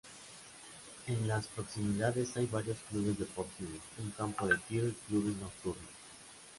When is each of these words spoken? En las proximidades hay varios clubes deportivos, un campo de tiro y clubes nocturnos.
En 1.05 1.27
las 1.27 1.45
proximidades 1.45 2.35
hay 2.35 2.47
varios 2.47 2.79
clubes 2.89 3.19
deportivos, 3.19 3.79
un 3.99 4.09
campo 4.09 4.47
de 4.47 4.57
tiro 4.67 4.87
y 4.87 4.93
clubes 5.07 5.35
nocturnos. 5.37 5.89